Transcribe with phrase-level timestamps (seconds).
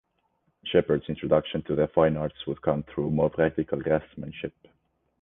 [0.65, 4.55] Shepard’s introduction to the fine arts would come through more practical craftsmanship.